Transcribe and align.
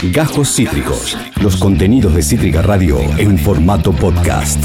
Gajos 0.00 0.54
Cítricos. 0.54 1.18
Los 1.42 1.56
contenidos 1.56 2.14
de 2.14 2.22
Cítrica 2.22 2.62
Radio 2.62 3.00
en 3.18 3.36
formato 3.36 3.90
podcast. 3.90 4.64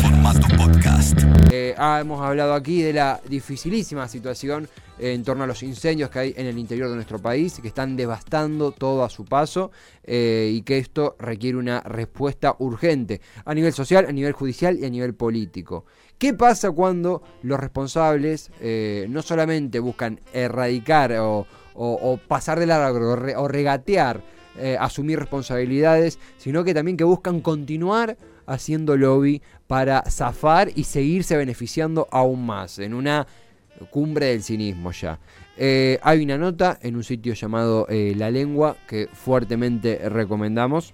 Eh, 1.52 1.74
ah, 1.76 1.98
hemos 2.00 2.22
hablado 2.22 2.54
aquí 2.54 2.84
de 2.84 2.94
la 2.94 3.20
dificilísima 3.28 4.08
situación 4.08 4.70
en 5.00 5.24
torno 5.24 5.44
a 5.44 5.48
los 5.48 5.64
incendios 5.64 6.12
que 6.12 6.20
hay 6.20 6.34
en 6.38 6.46
el 6.46 6.60
interior 6.60 6.88
de 6.88 6.96
nuestro 6.96 7.18
país, 7.18 7.60
que 7.60 7.68
están 7.68 7.96
devastando 7.96 8.72
todo 8.74 9.04
a 9.04 9.10
su 9.10 9.26
paso 9.26 9.72
eh, 10.04 10.52
y 10.54 10.62
que 10.62 10.78
esto 10.78 11.16
requiere 11.18 11.58
una 11.58 11.82
respuesta 11.82 12.56
urgente 12.60 13.20
a 13.44 13.56
nivel 13.56 13.74
social, 13.74 14.06
a 14.08 14.12
nivel 14.12 14.34
judicial 14.34 14.78
y 14.78 14.86
a 14.86 14.90
nivel 14.92 15.16
político. 15.16 15.86
¿Qué 16.20 16.36
pasa 16.36 16.70
cuando 16.70 17.24
los 17.42 17.60
responsables 17.60 18.52
eh, 18.62 19.08
no 19.10 19.24
solamente 19.24 19.80
buscan 19.80 20.22
erradicar 20.32 21.16
o, 21.20 21.48
pasar 22.28 22.60
de 22.60 22.68
largo 22.68 23.18
o 23.36 23.48
regatear, 23.48 24.22
eh, 24.58 24.78
asumir 24.80 25.18
responsabilidades, 25.18 26.20
sino 26.38 26.64
que 26.64 26.76
también 26.76 26.96
que 26.96 27.04
buscan 27.04 27.42
continuar 27.42 28.18
haciendo 28.46 28.96
lobby 28.96 29.42
para 29.66 30.04
zafar 30.04 30.70
y 30.76 30.84
seguirse 30.84 31.36
beneficiando 31.36 32.08
aún 32.12 32.46
más 32.46 32.78
en 32.78 32.94
una 32.94 33.26
cumbre 33.90 34.28
del 34.28 34.44
cinismo 34.44 34.92
ya. 34.92 35.20
Eh, 35.58 36.00
hay 36.04 36.24
una 36.24 36.38
nota 36.38 36.78
en 36.84 36.96
un 36.96 37.04
sitio 37.04 37.34
llamado 37.34 37.88
eh, 37.90 38.14
La 38.16 38.30
Lengua 38.30 38.78
que 38.88 39.10
fuertemente 39.12 40.08
recomendamos. 40.08 40.94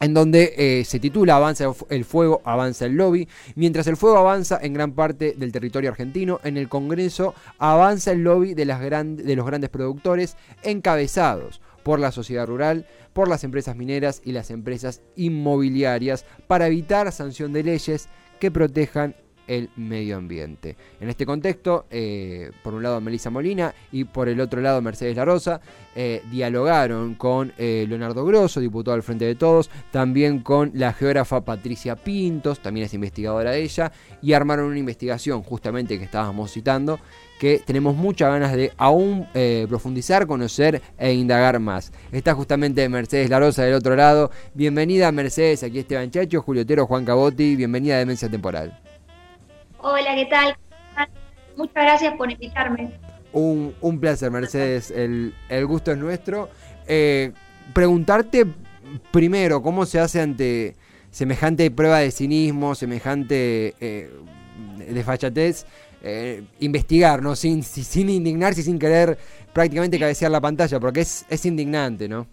En 0.00 0.12
donde 0.12 0.84
se 0.84 0.98
titula 0.98 1.36
Avanza 1.36 1.72
el 1.88 2.04
fuego, 2.04 2.42
avanza 2.44 2.84
el 2.84 2.94
lobby. 2.94 3.28
Mientras 3.54 3.86
el 3.86 3.96
fuego 3.96 4.18
avanza 4.18 4.58
en 4.60 4.74
gran 4.74 4.92
parte 4.92 5.34
del 5.38 5.52
territorio 5.52 5.88
argentino, 5.88 6.40
en 6.42 6.56
el 6.58 6.68
Congreso 6.68 7.34
avanza 7.58 8.12
el 8.12 8.24
lobby 8.24 8.54
de, 8.54 8.64
las 8.66 8.80
de 8.80 9.36
los 9.36 9.46
grandes 9.46 9.70
productores 9.70 10.36
encabezados 10.62 11.60
por 11.84 12.00
la 12.00 12.10
sociedad 12.10 12.46
rural, 12.46 12.88
por 13.12 13.28
las 13.28 13.44
empresas 13.44 13.76
mineras 13.76 14.20
y 14.24 14.32
las 14.32 14.50
empresas 14.50 15.02
inmobiliarias 15.14 16.24
para 16.48 16.66
evitar 16.66 17.12
sanción 17.12 17.52
de 17.52 17.62
leyes 17.62 18.08
que 18.40 18.50
protejan 18.50 19.14
el 19.46 19.70
medio 19.76 20.16
ambiente. 20.16 20.76
En 21.00 21.08
este 21.08 21.26
contexto, 21.26 21.86
eh, 21.90 22.50
por 22.62 22.74
un 22.74 22.82
lado 22.82 23.00
Melissa 23.00 23.30
Molina 23.30 23.74
y 23.92 24.04
por 24.04 24.28
el 24.28 24.40
otro 24.40 24.60
lado 24.60 24.80
Mercedes 24.80 25.16
La 25.16 25.24
Rosa, 25.24 25.60
eh, 25.94 26.22
dialogaron 26.30 27.14
con 27.14 27.52
eh, 27.58 27.84
Leonardo 27.88 28.24
Grosso, 28.24 28.60
diputado 28.60 28.94
al 28.94 29.02
Frente 29.02 29.24
de 29.24 29.34
Todos, 29.34 29.70
también 29.90 30.40
con 30.40 30.70
la 30.74 30.92
geógrafa 30.92 31.44
Patricia 31.44 31.96
Pintos, 31.96 32.60
también 32.60 32.86
es 32.86 32.94
investigadora 32.94 33.56
ella, 33.56 33.92
y 34.22 34.32
armaron 34.32 34.66
una 34.66 34.78
investigación 34.78 35.42
justamente 35.42 35.98
que 35.98 36.04
estábamos 36.04 36.52
citando, 36.52 36.98
que 37.38 37.60
tenemos 37.64 37.94
muchas 37.96 38.30
ganas 38.30 38.54
de 38.54 38.72
aún 38.76 39.26
profundizar, 39.68 40.26
conocer 40.26 40.80
e 40.96 41.12
indagar 41.12 41.58
más. 41.58 41.92
Está 42.12 42.34
justamente 42.34 42.88
Mercedes 42.88 43.28
La 43.28 43.40
Rosa 43.40 43.64
del 43.64 43.74
otro 43.74 43.96
lado. 43.96 44.30
Bienvenida 44.54 45.12
Mercedes, 45.12 45.62
aquí 45.62 45.80
Esteban 45.80 46.10
Chacho, 46.10 46.42
Julio 46.42 46.62
Otero, 46.62 46.86
Juan 46.86 47.04
Cabotti, 47.04 47.56
bienvenida 47.56 47.96
a 47.96 47.98
Demencia 47.98 48.30
Temporal. 48.30 48.83
Hola, 49.86 50.14
¿qué 50.14 50.24
tal? 50.24 50.56
Muchas 51.58 51.74
gracias 51.74 52.14
por 52.14 52.30
invitarme. 52.30 52.90
Un, 53.34 54.00
placer, 54.00 54.30
Mercedes. 54.30 54.90
El, 54.90 55.34
gusto 55.66 55.92
es 55.92 55.98
nuestro. 55.98 56.48
Eh, 56.86 57.32
preguntarte 57.74 58.46
primero, 59.12 59.60
¿cómo 59.60 59.84
se 59.84 60.00
hace 60.00 60.22
ante 60.22 60.74
semejante 61.10 61.70
prueba 61.70 61.98
de 61.98 62.10
cinismo, 62.12 62.74
semejante 62.74 63.74
eh, 63.78 64.10
desfachatez? 64.88 65.66
Eh, 66.02 66.44
investigar, 66.60 67.20
¿no? 67.20 67.36
Sin, 67.36 67.62
sin 67.62 68.08
indignarse 68.08 68.62
y 68.62 68.64
sin 68.64 68.78
querer 68.78 69.18
prácticamente 69.52 69.98
cabecear 69.98 70.30
la 70.30 70.40
pantalla, 70.40 70.80
porque 70.80 71.02
es, 71.02 71.26
es 71.28 71.44
indignante, 71.44 72.08
¿no? 72.08 72.26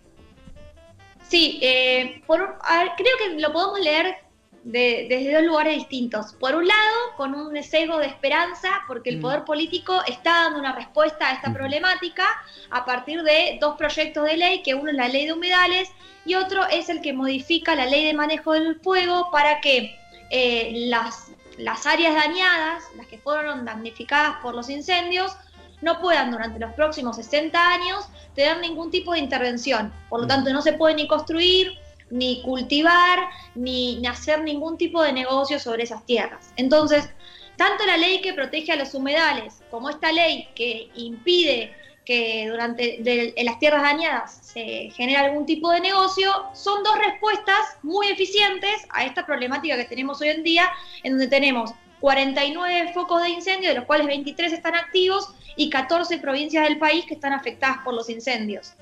Sí, 1.28 1.60
eh, 1.62 2.22
por, 2.26 2.40
creo 2.40 3.18
que 3.18 3.42
lo 3.42 3.52
podemos 3.52 3.82
leer 3.82 4.16
desde 4.64 5.34
dos 5.34 5.44
lugares 5.44 5.76
distintos. 5.76 6.34
Por 6.34 6.56
un 6.56 6.68
lado, 6.68 6.98
con 7.18 7.34
un 7.34 7.62
sesgo 7.64 7.98
de 7.98 8.08
esperanza, 8.08 8.82
porque 8.88 9.10
el 9.10 9.18
mm. 9.18 9.22
poder 9.22 9.44
político 9.44 10.02
está 10.08 10.44
dando 10.44 10.60
una 10.60 10.76
respuesta 10.76 11.30
a 11.30 11.34
esta 11.34 11.54
problemática 11.54 12.26
a 12.70 12.86
partir 12.86 13.24
de 13.24 13.58
dos 13.60 13.76
proyectos 13.78 14.26
de 14.26 14.38
ley, 14.38 14.62
que 14.62 14.76
uno 14.76 14.92
es 14.92 14.96
la 14.96 15.08
ley 15.08 15.26
de 15.26 15.34
humedales 15.34 15.90
y 16.26 16.36
otro 16.36 16.68
es 16.68 16.90
el 16.90 17.02
que 17.02 17.14
modifica 17.14 17.76
la 17.76 17.86
ley 17.86 18.06
de 18.06 18.14
manejo 18.14 18.54
del 18.54 18.80
fuego 18.80 19.30
para 19.32 19.60
que 19.62 19.98
eh, 20.30 20.72
las, 20.88 21.32
las 21.58 21.86
áreas 21.88 22.14
dañadas, 22.14 22.84
las 22.96 23.08
que 23.08 23.18
fueron 23.18 23.66
damnificadas 23.66 24.38
por 24.42 24.54
los 24.54 24.70
incendios, 24.70 25.36
no 25.82 26.00
puedan 26.00 26.30
durante 26.30 26.60
los 26.60 26.74
próximos 26.74 27.16
60 27.16 27.60
años 27.60 28.06
tener 28.36 28.60
ningún 28.60 28.92
tipo 28.92 29.14
de 29.14 29.20
intervención. 29.20 29.92
Por 30.10 30.22
lo 30.22 30.28
tanto, 30.28 30.54
no 30.54 30.62
se 30.62 30.74
puede 30.74 30.94
ni 30.94 31.08
construir, 31.08 31.72
ni 32.12 32.42
cultivar, 32.44 33.20
ni, 33.56 34.06
hacer 34.06 34.44
ningún 34.44 34.78
tipo 34.78 35.02
de 35.02 35.14
negocio 35.14 35.60
sobre 35.60 35.84
esas 35.84 36.06
tierras. 36.06 36.54
Entonces, 36.58 37.10
tanto 37.58 37.86
la 37.86 37.98
ley 37.98 38.22
que 38.22 38.34
protege 38.34 38.72
a 38.72 38.76
los 38.76 38.94
humedales 38.94 39.62
como 39.72 39.90
esta 39.90 40.12
ley 40.12 40.48
que 40.56 40.90
impide 40.96 41.74
que 42.06 42.48
durante 42.50 43.00
en 43.40 43.46
las 43.46 43.60
tierras 43.60 43.84
dañadas 43.84 44.40
se 44.42 44.90
genere 44.96 45.18
algún 45.18 45.46
tipo 45.46 45.72
de 45.72 45.80
negocio, 45.80 46.32
son 46.54 46.84
dos 46.84 46.98
respuestas 46.98 47.78
muy 47.84 48.08
eficientes 48.08 48.86
a 48.90 49.06
esta 49.06 49.26
problemática 49.26 49.78
que 49.78 49.86
tenemos 49.86 50.20
hoy 50.22 50.30
en 50.30 50.44
día, 50.44 50.70
en 51.04 51.14
donde 51.14 51.28
tenemos 51.28 51.72
49 52.00 52.92
focos 52.94 53.22
de 53.22 53.30
incendio, 53.30 53.70
de 53.70 53.76
los 53.76 53.86
cuales 53.86 54.08
23 54.08 54.52
están 54.52 54.76
activos, 54.76 55.36
y 55.56 55.70
14 55.70 56.18
provincias 56.20 56.68
del 56.68 56.78
país 56.78 57.06
que 57.06 57.14
están 57.14 57.34
afectadas 57.34 57.80
por 57.84 57.94
los 57.94 58.10
incendios 58.10 58.74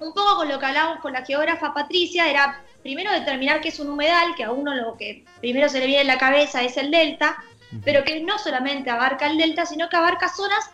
un 0.00 0.12
poco 0.12 0.36
con 0.36 0.48
lo 0.48 0.58
que 0.58 0.66
hablábamos 0.66 1.00
con 1.00 1.12
la 1.12 1.24
geógrafa 1.24 1.74
Patricia, 1.74 2.30
era 2.30 2.62
primero 2.82 3.10
determinar 3.12 3.60
qué 3.60 3.68
es 3.68 3.80
un 3.80 3.90
humedal, 3.90 4.34
que 4.36 4.44
a 4.44 4.52
uno 4.52 4.74
lo 4.74 4.96
que 4.96 5.24
primero 5.40 5.68
se 5.68 5.80
le 5.80 5.86
viene 5.86 6.02
en 6.02 6.06
la 6.06 6.18
cabeza 6.18 6.62
es 6.62 6.76
el 6.76 6.90
delta, 6.90 7.42
pero 7.84 8.04
que 8.04 8.20
no 8.20 8.38
solamente 8.38 8.90
abarca 8.90 9.26
el 9.26 9.36
delta, 9.36 9.66
sino 9.66 9.88
que 9.88 9.96
abarca 9.96 10.28
zonas 10.28 10.70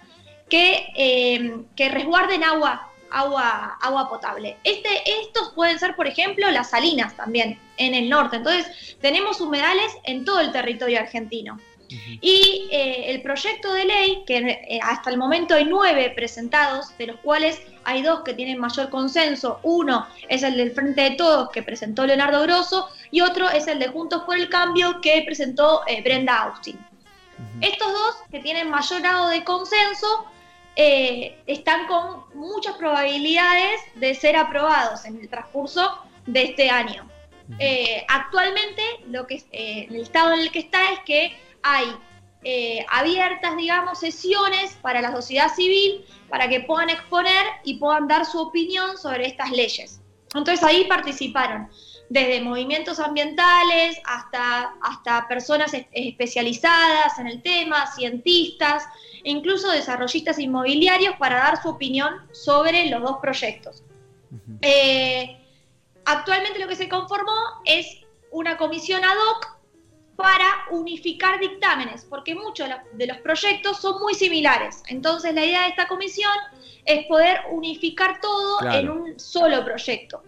que, 0.49 0.87
eh, 0.95 1.57
que 1.75 1.89
resguarden 1.89 2.45
agua, 2.45 2.91
agua, 3.11 3.79
agua 3.81 4.09
potable. 4.09 4.57
Este, 4.65 4.89
estos 5.23 5.53
pueden 5.55 5.79
ser, 5.79 5.97
por 5.97 6.07
ejemplo, 6.07 6.51
las 6.51 6.71
salinas 6.71 7.17
también 7.17 7.59
en 7.77 7.95
el 7.95 8.09
norte. 8.09 8.37
Entonces, 8.37 8.97
tenemos 9.01 9.41
humedales 9.41 9.93
en 10.05 10.25
todo 10.25 10.41
el 10.41 10.53
territorio 10.53 11.01
argentino. 11.01 11.59
Y 11.89 12.69
eh, 12.71 13.11
el 13.11 13.23
proyecto 13.23 13.73
de 13.73 13.85
ley, 13.85 14.23
que 14.27 14.39
eh, 14.39 14.81
hasta 14.83 15.11
el 15.11 15.19
momento 15.19 15.55
hay 15.55 15.65
nueve 15.65 16.13
presentados, 16.15 16.97
de 16.99 17.09
los 17.09 17.21
cuales 17.21 17.61
hay 17.85 18.03
dos 18.03 18.23
que 18.23 18.35
tienen 18.35 18.59
mayor 18.59 18.91
consenso. 18.91 19.61
Uno 19.63 20.07
es 20.29 20.43
el 20.43 20.57
del 20.57 20.73
Frente 20.73 21.03
de 21.03 21.11
Todos 21.13 21.51
que 21.51 21.63
presentó 21.63 22.07
Leonardo 22.07 22.43
Grosso 22.43 22.89
y 23.11 23.21
otro 23.21 23.51
es 23.51 23.67
el 23.67 23.79
de 23.79 23.89
Juntos 23.89 24.23
por 24.25 24.37
el 24.37 24.49
Cambio 24.49 25.01
que 25.01 25.23
presentó 25.25 25.83
eh, 25.87 26.03
Brenda 26.03 26.43
Austin. 26.43 26.79
Estos 27.61 27.93
dos 27.93 28.17
que 28.31 28.41
tienen 28.41 28.71
mayor 28.71 29.01
grado 29.03 29.29
de 29.29 29.45
consenso 29.45 30.27
están 30.77 31.87
con 31.87 32.25
muchas 32.35 32.75
probabilidades 32.77 33.81
de 33.95 34.13
ser 34.15 34.37
aprobados 34.37 35.05
en 35.05 35.21
el 35.21 35.29
transcurso 35.29 35.99
de 36.27 36.43
este 36.43 36.69
año. 36.69 37.09
actualmente, 38.09 38.83
lo 39.09 39.27
que, 39.27 39.43
el 39.53 39.95
estado 39.97 40.33
en 40.33 40.41
el 40.41 40.51
que 40.51 40.61
está 40.61 40.93
es 40.93 41.01
que 41.01 41.33
hay 41.65 41.97
eh, 42.45 42.85
abiertas, 42.91 43.57
digamos, 43.57 43.99
sesiones 43.99 44.77
para 44.83 45.01
la 45.01 45.11
sociedad 45.13 45.53
civil 45.53 46.05
para 46.29 46.47
que 46.49 46.61
puedan 46.61 46.91
exponer 46.91 47.45
y 47.65 47.79
puedan 47.79 48.07
dar 48.07 48.27
su 48.27 48.39
opinión 48.39 48.99
sobre 48.99 49.27
estas 49.27 49.51
leyes. 49.51 50.01
Entonces 50.35 50.63
ahí 50.63 50.85
participaron 50.85 51.69
desde 52.11 52.43
movimientos 52.43 53.01
ambientales 53.01 53.99
hasta, 54.05 54.75
hasta 54.83 55.27
personas 55.27 55.73
especializadas 55.93 57.19
en 57.19 57.29
el 57.29 57.43
tema, 57.43 57.87
cientistas, 57.95 58.85
e 59.25 59.31
incluso 59.31 59.71
desarrollistas 59.71 60.39
inmobiliarios 60.39 61.17
para 61.17 61.37
dar 61.37 61.63
su 61.63 61.71
opinión 61.71 62.15
sobre 62.33 62.87
los 62.91 63.01
dos 63.01 63.17
proyectos. 63.23 63.83
Eh, 64.61 65.41
actualmente 66.05 66.59
lo 66.59 66.69
que 66.69 66.77
se 66.77 66.91
conformó 66.91 67.37
es 67.65 67.87
una 68.31 68.59
comisión 68.59 69.03
ad 69.03 69.17
hoc 69.17 69.55
para 70.17 70.67
unificar 70.71 71.41
dictámenes, 71.41 72.07
porque 72.09 72.35
muchos 72.35 72.69
de 72.93 73.07
los 73.07 73.17
proyectos 73.19 73.81
son 73.81 74.01
muy 74.01 74.15
similares. 74.15 74.83
Entonces 74.87 75.35
la 75.35 75.45
idea 75.45 75.63
de 75.63 75.69
esta 75.69 75.89
comisión 75.89 76.33
es 76.85 77.07
poder 77.07 77.41
unificar 77.51 78.21
todo 78.21 78.71
en 78.71 78.89
un 78.91 79.19
solo 79.19 79.65
proyecto. 79.65 80.23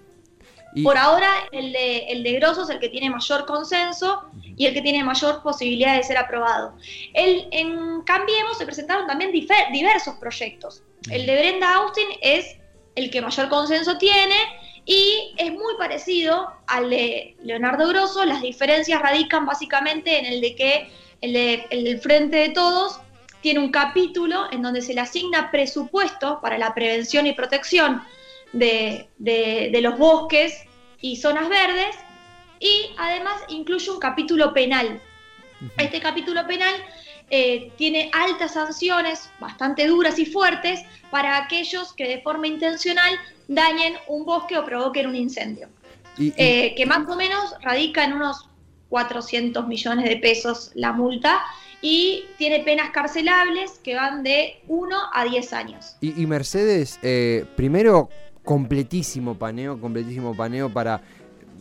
Por 0.82 0.98
ahora 0.98 1.30
el 1.52 1.72
de, 1.72 1.98
el 2.08 2.22
de 2.22 2.32
Grosso 2.34 2.64
es 2.64 2.68
el 2.68 2.78
que 2.78 2.90
tiene 2.90 3.08
mayor 3.08 3.46
consenso 3.46 4.24
y 4.56 4.66
el 4.66 4.74
que 4.74 4.82
tiene 4.82 5.02
mayor 5.04 5.42
posibilidad 5.42 5.96
de 5.96 6.02
ser 6.02 6.18
aprobado. 6.18 6.76
El, 7.14 7.48
en 7.50 8.02
Cambiemos 8.02 8.58
se 8.58 8.66
presentaron 8.66 9.06
también 9.06 9.32
diversos 9.32 10.16
proyectos. 10.16 10.82
El 11.10 11.24
de 11.24 11.34
Brenda 11.34 11.76
Austin 11.76 12.08
es 12.20 12.58
el 12.94 13.10
que 13.10 13.22
mayor 13.22 13.48
consenso 13.48 13.96
tiene 13.96 14.34
y 14.86 15.34
es 15.36 15.52
muy 15.52 15.74
parecido 15.76 16.52
al 16.68 16.90
de 16.90 17.36
Leonardo 17.42 17.88
Grosso, 17.88 18.24
las 18.24 18.40
diferencias 18.40 19.02
radican 19.02 19.44
básicamente 19.44 20.18
en 20.18 20.26
el 20.26 20.40
de 20.40 20.54
que 20.54 20.88
el, 21.20 22.00
Frente 22.00 22.36
de 22.36 22.48
Todos 22.50 23.00
tiene 23.40 23.58
un 23.58 23.72
capítulo 23.72 24.46
en 24.52 24.62
donde 24.62 24.80
se 24.80 24.94
le 24.94 25.00
asigna 25.00 25.50
presupuesto 25.50 26.40
para 26.40 26.56
la 26.56 26.72
prevención 26.72 27.26
y 27.26 27.32
protección 27.32 28.00
de, 28.52 29.08
de 29.18 29.80
los 29.82 29.98
bosques 29.98 30.62
y 31.00 31.16
zonas 31.16 31.48
verdes, 31.48 31.96
y 32.60 32.90
además 32.96 33.42
incluye 33.48 33.90
un 33.90 33.98
capítulo 33.98 34.54
penal. 34.54 35.00
Este 35.78 36.00
capítulo 36.00 36.46
penal 36.46 36.74
eh, 37.30 37.72
tiene 37.76 38.10
altas 38.12 38.54
sanciones, 38.54 39.28
bastante 39.40 39.86
duras 39.86 40.18
y 40.18 40.26
fuertes, 40.26 40.80
para 41.10 41.36
aquellos 41.36 41.92
que 41.92 42.06
de 42.06 42.20
forma 42.20 42.46
intencional 42.46 43.12
dañen 43.48 43.94
un 44.08 44.24
bosque 44.24 44.56
o 44.56 44.64
provoquen 44.64 45.06
un 45.06 45.16
incendio. 45.16 45.68
Eh, 46.18 46.74
que 46.74 46.86
más 46.86 47.06
o 47.08 47.14
menos 47.14 47.54
radica 47.60 48.02
en 48.02 48.14
unos 48.14 48.48
400 48.88 49.66
millones 49.66 50.08
de 50.08 50.16
pesos 50.16 50.70
la 50.74 50.92
multa 50.92 51.42
y 51.82 52.24
tiene 52.38 52.60
penas 52.60 52.90
carcelables 52.90 53.72
que 53.82 53.94
van 53.94 54.22
de 54.22 54.62
1 54.68 54.96
a 55.12 55.24
10 55.24 55.52
años. 55.52 55.96
Y, 56.00 56.26
Mercedes, 56.26 56.98
eh, 57.02 57.44
primero, 57.54 58.08
completísimo 58.44 59.36
paneo, 59.36 59.78
completísimo 59.78 60.34
paneo 60.34 60.72
para 60.72 61.02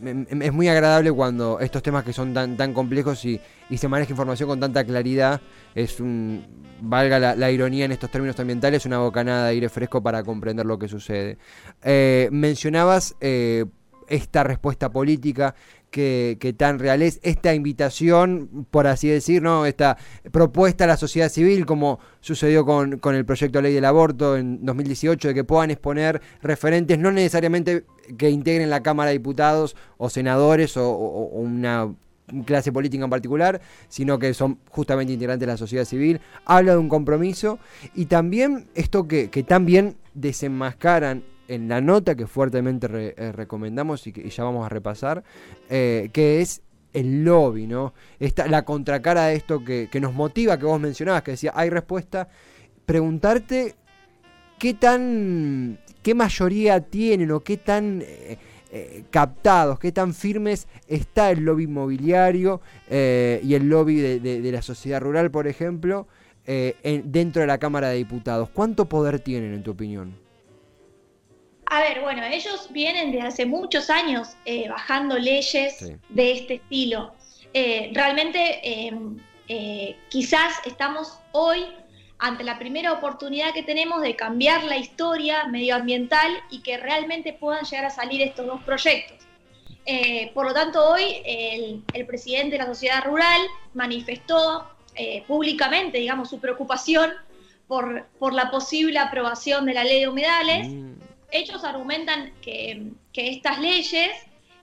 es 0.04 0.54
muy 0.54 0.68
agradable 0.68 1.12
cuando 1.12 1.60
estos 1.60 1.82
temas 1.84 2.04
que 2.04 2.14
son 2.14 2.34
tan, 2.34 2.58
tan 2.58 2.74
complejos 2.74 3.24
y, 3.26 3.40
se 3.76 3.88
maneja 3.88 4.12
información 4.12 4.50
con 4.50 4.60
tanta 4.60 4.84
claridad, 4.84 5.42
es 5.74 6.00
un, 6.00 6.46
valga 6.82 7.36
la, 7.36 7.52
ironía 7.52 7.86
en 7.86 7.92
estos 7.92 8.12
términos 8.12 8.40
ambientales, 8.40 8.86
una 8.86 9.00
bocanada 9.00 9.46
de 9.46 9.52
aire 9.52 9.70
fresco 9.70 10.02
para 10.02 10.24
comprender 10.24 10.66
lo 10.66 10.78
que 10.78 10.88
sucede. 10.88 11.38
Eh, 11.84 12.30
mencionabas 12.32 13.16
eh, 13.22 13.66
esta 14.08 14.44
respuesta 14.44 14.90
política 14.90 15.56
que, 15.96 16.54
tan 16.58 16.78
real 16.78 17.02
es 17.02 17.22
esta 17.24 17.54
invitación, 17.54 18.68
por 18.70 18.86
así 18.86 19.08
decir, 19.08 19.42
¿no? 19.42 19.66
esta 19.66 19.98
propuesta 20.32 20.84
a 20.84 20.88
la 20.88 20.98
sociedad 20.98 21.30
civil, 21.30 21.66
como 21.66 22.00
sucedió 22.20 22.66
con, 22.66 23.00
con, 23.00 23.16
el 23.16 23.24
proyecto 23.24 23.60
de 23.60 23.64
ley 23.64 23.74
del 23.74 23.86
aborto 23.86 24.36
en 24.36 24.66
2018, 24.66 25.30
de 25.30 25.34
que 25.34 25.44
puedan 25.46 25.72
exponer 25.72 26.22
referentes, 26.42 27.00
no 27.00 27.12
necesariamente 27.12 27.86
que 28.18 28.30
integren 28.30 28.70
la 28.70 28.84
Cámara 28.84 29.12
de 29.12 29.20
Diputados 29.20 29.78
o 29.98 30.10
senadores 30.10 30.76
o, 30.76 30.90
una 30.90 31.94
clase 32.46 32.74
política 32.74 33.06
en 33.06 33.10
particular, 33.10 33.62
sino 33.88 34.20
que 34.20 34.34
son 34.34 34.60
justamente 34.70 35.14
integrantes 35.14 35.48
de 35.48 35.54
la 35.54 35.58
sociedad 35.58 35.86
civil, 35.86 36.20
habla 36.44 36.74
de 36.74 36.78
un 36.78 36.90
compromiso 36.90 37.58
y 37.94 38.08
también 38.08 38.68
esto 38.76 39.08
que, 39.08 39.30
que 39.30 39.44
también 39.44 39.96
desenmascaran 40.14 41.24
en 41.48 41.68
la 41.68 41.82
nota 41.82 42.16
que 42.16 42.28
fuertemente 42.28 42.88
eh, 43.18 43.32
recomendamos 43.32 44.06
y 44.08 44.12
que 44.12 44.30
ya 44.30 44.44
vamos 44.44 44.66
a 44.66 44.70
repasar, 44.70 45.24
eh, 45.70 46.10
que 46.14 46.42
es 46.42 46.62
el 46.94 47.24
lobby, 47.24 47.68
¿no? 47.68 47.94
Esta, 48.20 48.48
la 48.48 48.64
contracara 48.64 49.28
de 49.28 49.36
esto 49.36 49.64
que, 49.64 49.90
nos 50.00 50.14
motiva, 50.14 50.58
que 50.58 50.66
vos 50.66 50.80
mencionabas, 50.80 51.24
que 51.24 51.32
decía, 51.32 51.52
hay 51.54 51.70
respuesta, 51.70 52.30
preguntarte 52.86 53.76
qué 54.58 54.74
tan, 54.74 55.80
qué 56.02 56.16
mayoría 56.16 56.80
tienen 56.80 57.32
o 57.32 57.42
qué 57.42 57.58
tan 57.58 58.02
eh, 58.02 58.38
captados, 59.10 59.78
qué 59.78 59.92
tan 59.92 60.14
firmes 60.14 60.68
está 60.88 61.32
el 61.32 61.44
lobby 61.44 61.64
inmobiliario 61.64 62.62
y 62.90 63.54
el 63.54 63.70
lobby 63.70 64.00
de, 64.20 64.52
la 64.52 64.62
sociedad 64.62 65.02
rural, 65.02 65.32
por 65.32 65.48
ejemplo, 65.48 66.08
dentro 66.46 67.42
de 67.42 67.48
la 67.48 67.58
Cámara 67.58 67.90
de 67.90 67.98
Diputados. 67.98 68.50
¿Cuánto 68.54 68.88
poder 68.88 69.20
tienen, 69.20 69.54
en 69.54 69.64
tu 69.64 69.72
opinión? 69.72 70.25
A 71.76 71.82
ver, 71.82 72.00
bueno, 72.00 72.24
ellos 72.24 72.70
vienen 72.70 73.12
desde 73.12 73.28
hace 73.28 73.46
muchos 73.46 73.90
años 73.90 74.38
eh, 74.46 74.70
bajando 74.70 75.20
leyes 75.20 75.92
de 76.08 76.32
este 76.32 76.54
estilo. 76.54 77.14
Eh, 77.54 77.92
realmente 77.94 78.62
em, 78.64 79.18
eh, 79.50 79.98
quizás 80.10 80.54
estamos 80.66 81.20
hoy 81.34 81.66
ante 82.18 82.46
la 82.46 82.58
primera 82.58 82.94
oportunidad 82.94 83.54
que 83.54 83.62
tenemos 83.62 84.02
de 84.02 84.16
cambiar 84.16 84.64
la 84.64 84.78
historia 84.78 85.48
medioambiental 85.48 86.32
y 86.50 86.60
que 86.62 86.78
realmente 86.78 87.34
puedan 87.34 87.66
llegar 87.66 87.84
a 87.84 87.90
salir 87.90 88.22
estos 88.22 88.46
dos 88.48 88.64
proyectos. 88.64 89.18
por 90.34 90.46
lo 90.46 90.54
tanto, 90.54 90.80
hoy 90.82 91.04
el, 91.26 92.06
presidente 92.06 92.52
de 92.52 92.60
la 92.60 92.68
sociedad 92.68 93.04
rural 93.04 93.42
manifestó 93.74 94.66
públicamente, 95.28 95.98
digamos, 95.98 96.30
su 96.30 96.40
preocupación 96.40 97.12
por, 97.68 98.06
por, 98.18 98.34
la 98.34 98.50
posible 98.50 98.98
aprobación 98.98 99.66
de 99.66 99.74
la 99.74 99.84
ley 99.84 100.00
de 100.00 100.08
humedales. 100.08 100.70
Mm 100.70 100.95
ellos 101.38 101.64
argumentan 101.64 102.34
que, 102.42 102.92
estas 103.14 103.60
leyes, 103.60 104.12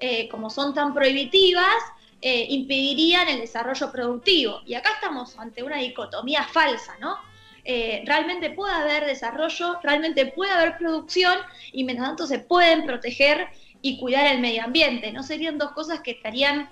eh, 0.01 0.29
como 0.29 0.51
son 0.51 0.75
tan 0.75 0.95
prohibitivas, 0.95 1.83
eh, 2.21 2.47
impedirían 2.51 3.29
el 3.29 3.41
desarrollo 3.41 3.91
productivo. 3.91 4.61
Y 4.67 4.75
acá 4.75 4.91
estamos 4.95 5.39
ante 5.39 5.63
una 5.63 5.79
dicotomía 5.79 6.45
falsa, 6.45 6.97
¿no? 7.01 7.17
Eh, 7.65 8.03
realmente 8.07 8.51
puede 8.51 8.75
haber 8.75 9.07
desarrollo, 9.07 9.79
realmente 9.83 10.27
puede 10.27 10.51
haber 10.51 10.77
producción 10.79 11.35
y 11.73 11.85
mientras 11.85 12.09
tanto 12.09 12.27
se 12.27 12.41
pueden 12.41 12.85
proteger 12.85 13.49
y 13.81 13.99
cuidar 13.99 14.27
el 14.27 14.41
medio 14.41 14.65
ambiente. 14.65 15.13
No 15.13 15.23
serían 15.23 15.59
dos 15.59 15.73
cosas 15.73 16.01
que 16.01 16.13
estarían 16.13 16.71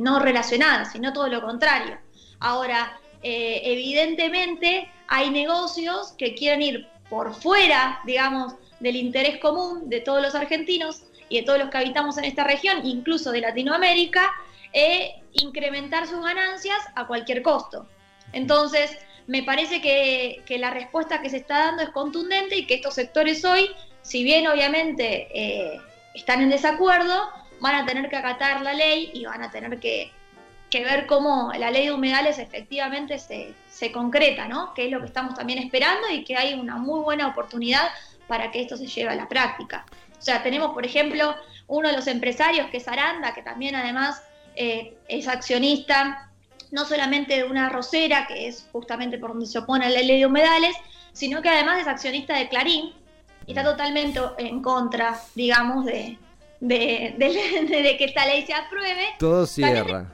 no 0.00 0.18
relacionadas, 0.18 0.92
sino 0.92 1.12
todo 1.12 1.28
lo 1.28 1.42
contrario. 1.42 1.98
Ahora, 2.40 2.98
evidentemente 3.22 4.90
hay 5.08 5.28
negocios 5.30 6.12
que 6.12 6.34
quieren 6.34 6.62
ir 6.62 6.91
por 7.12 7.34
fuera, 7.34 8.00
digamos, 8.06 8.54
del 8.80 8.96
interés 8.96 9.36
común 9.36 9.90
de 9.90 10.00
todos 10.00 10.22
los 10.22 10.34
argentinos 10.34 11.02
y 11.28 11.40
de 11.40 11.42
todos 11.42 11.58
los 11.58 11.68
que 11.68 11.76
habitamos 11.76 12.16
en 12.16 12.24
esta 12.24 12.42
región, 12.42 12.86
incluso 12.86 13.32
de 13.32 13.42
Latinoamérica, 13.42 14.32
e 14.72 15.22
incrementar 15.34 16.06
sus 16.06 16.24
ganancias 16.24 16.78
a 16.94 17.06
cualquier 17.06 17.42
costo. 17.42 17.86
Entonces, 18.32 18.96
me 19.26 19.42
parece 19.42 19.82
que, 19.82 20.42
la 20.58 20.70
respuesta 20.70 21.20
que 21.20 21.28
se 21.28 21.36
está 21.36 21.58
dando 21.66 21.82
es 21.82 21.90
contundente 21.90 22.56
y 22.56 22.66
que 22.66 22.76
estos 22.76 22.94
sectores 22.94 23.44
hoy, 23.44 23.68
si 24.00 24.24
bien 24.24 24.46
obviamente 24.48 25.28
eh, 25.34 25.78
están 26.14 26.40
en 26.40 26.48
desacuerdo, 26.48 27.28
van 27.60 27.74
a 27.74 27.84
tener 27.84 28.08
que 28.08 28.16
acatar 28.16 28.62
la 28.62 28.72
ley 28.72 29.10
y 29.12 29.26
van 29.26 29.42
a 29.42 29.50
tener 29.50 29.78
que, 29.80 30.10
que 30.72 30.82
ver 30.82 31.06
cómo 31.06 31.52
la 31.52 31.70
ley 31.70 31.84
de 31.84 31.92
humedales 31.92 32.38
efectivamente 32.38 33.18
se, 33.18 33.52
se, 33.70 33.92
concreta, 33.92 34.48
¿no? 34.48 34.72
Que 34.72 34.86
es 34.86 34.90
lo 34.90 35.00
que 35.00 35.06
estamos 35.06 35.34
también 35.34 35.58
esperando 35.58 36.08
y 36.08 36.24
que 36.24 36.34
hay 36.34 36.54
una 36.54 36.76
muy 36.76 37.00
buena 37.00 37.28
oportunidad 37.28 37.90
para 38.26 38.50
que 38.50 38.62
esto 38.62 38.78
se 38.78 38.86
lleve 38.86 39.10
a 39.10 39.14
la 39.14 39.28
práctica. 39.28 39.84
O 40.18 40.22
sea, 40.22 40.42
tenemos, 40.42 40.72
por 40.72 40.86
ejemplo, 40.86 41.36
uno 41.66 41.90
de 41.90 41.94
los 41.94 42.06
empresarios 42.06 42.70
que 42.70 42.78
es 42.78 42.88
Aranda, 42.88 43.34
que 43.34 43.42
también 43.42 43.76
además 43.76 44.22
eh, 44.56 44.96
es 45.08 45.28
accionista 45.28 46.30
no 46.70 46.86
solamente 46.86 47.36
de 47.36 47.44
una 47.44 47.68
rosera, 47.68 48.26
que 48.26 48.48
es 48.48 48.66
justamente 48.72 49.18
por 49.18 49.32
donde 49.32 49.44
se 49.44 49.58
opone 49.58 49.90
la 49.90 50.00
ley 50.00 50.20
de 50.20 50.26
humedales, 50.26 50.74
sino 51.12 51.42
que 51.42 51.50
además 51.50 51.82
es 51.82 51.86
accionista 51.86 52.38
de 52.38 52.48
Clarín 52.48 52.94
y 53.46 53.50
está 53.50 53.62
totalmente 53.62 54.20
en 54.38 54.62
contra, 54.62 55.20
digamos, 55.34 55.84
de, 55.84 56.16
de, 56.60 57.14
de, 57.18 57.96
que 57.98 58.04
esta 58.06 58.24
ley 58.24 58.46
se 58.46 58.54
apruebe. 58.54 59.08
Todo 59.18 59.44
cierra. 59.44 60.10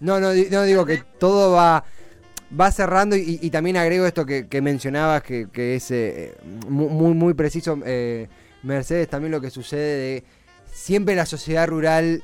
No, 0.00 0.20
no, 0.20 0.32
no 0.34 0.62
digo 0.62 0.84
que 0.84 1.02
todo 1.18 1.52
va 1.52 1.84
va 2.58 2.70
cerrando 2.70 3.16
y, 3.16 3.50
también 3.50 3.76
agrego 3.76 4.06
esto 4.06 4.26
que, 4.26 4.60
mencionabas 4.62 5.22
que, 5.22 5.74
es 5.74 5.90
eh, 5.90 6.34
muy, 6.68 7.14
muy 7.14 7.34
preciso, 7.34 7.78
eh, 7.84 8.28
Mercedes, 8.62 9.08
también 9.08 9.32
lo 9.32 9.40
que 9.40 9.50
sucede 9.50 9.96
de 9.96 10.24
siempre 10.72 11.14
la 11.14 11.26
sociedad 11.26 11.66
rural 11.66 12.22